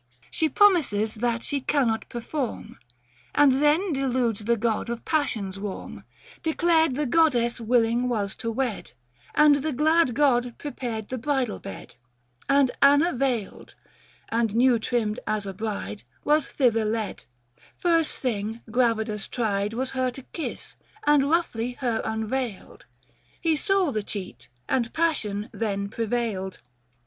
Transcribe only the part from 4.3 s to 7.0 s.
the God of passions warm, 735 Book III. THE FASTI. 93 Declared